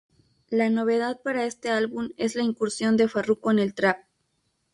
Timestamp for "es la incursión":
2.17-2.97